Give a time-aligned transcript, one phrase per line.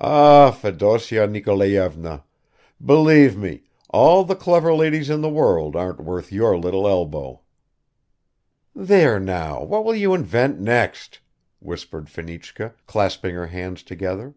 [0.00, 2.24] "Ah, Fedosya Nikolayevna!
[2.84, 7.40] Believe me, all the clever ladies in the world aren't worth your little elbow."
[8.74, 11.20] "There now, what will you invent next!"
[11.60, 14.34] whispered Fenichka, clasping her hands together.